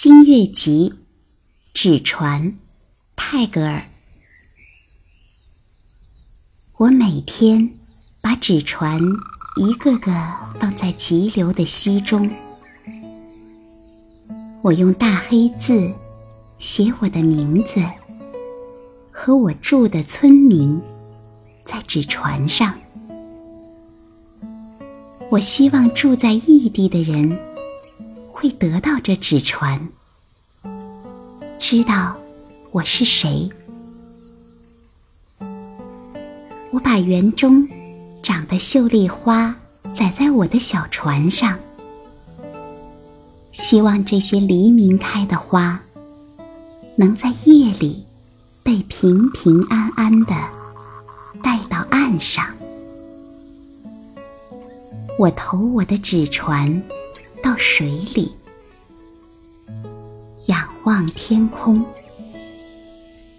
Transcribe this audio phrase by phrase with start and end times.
[0.00, 0.94] 新月集，
[1.74, 2.54] 纸船，
[3.16, 3.82] 泰戈尔。
[6.76, 7.68] 我每天
[8.22, 9.02] 把纸船
[9.56, 10.12] 一个个
[10.60, 12.30] 放在急流的溪中，
[14.62, 15.92] 我用大黑字
[16.60, 17.84] 写我的名字
[19.10, 20.80] 和我住的村民
[21.64, 22.72] 在纸船上。
[25.28, 27.47] 我希望住在异地的人。
[28.40, 29.88] 会得到这纸船，
[31.58, 32.16] 知道
[32.70, 33.50] 我是谁。
[36.70, 37.68] 我把园中
[38.22, 39.56] 长的秀丽花
[39.92, 41.58] 载在我的小船上，
[43.50, 45.80] 希望这些黎明开的花，
[46.94, 48.04] 能在夜里
[48.62, 50.34] 被平平安安的
[51.42, 52.46] 带到岸上。
[55.18, 56.80] 我投我的纸船。
[57.48, 58.30] 到水里，
[60.48, 61.82] 仰望天空，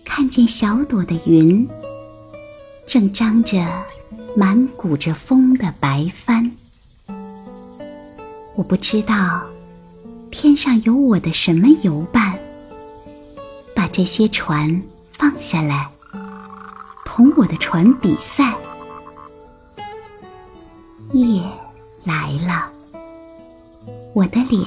[0.03, 1.70] 看见小朵的云，
[2.88, 3.64] 正张着
[4.36, 6.52] 满鼓着风的白帆。
[8.56, 9.44] 我不知道
[10.31, 12.36] 天上有我的什么游伴，
[13.76, 15.88] 把这些船放下来，
[17.05, 18.55] 同我的船比赛。
[21.14, 21.44] 夜
[22.05, 22.72] 来了。
[24.13, 24.65] 我的脸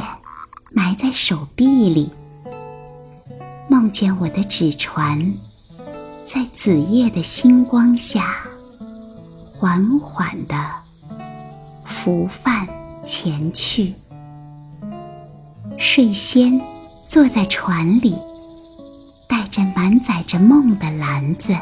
[0.71, 2.11] 埋在手臂里，
[3.69, 5.35] 梦见我的纸船
[6.25, 8.37] 在子夜的星光下
[9.53, 10.55] 缓缓地
[11.85, 12.67] 浮泛
[13.05, 13.95] 前去。
[15.79, 16.61] 睡仙
[17.09, 18.17] 坐在船里，
[19.29, 21.55] 带着满载着梦的篮子。